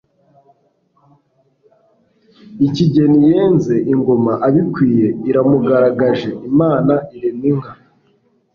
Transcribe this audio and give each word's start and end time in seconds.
Ikigeni 2.65 3.19
yenze 3.29 3.75
ingoma 3.93 4.33
abikwiye 4.47 5.07
Iramugaragaje 5.29 6.29
Imana 6.49 6.93
irema 7.15 7.45
inka 7.51 7.73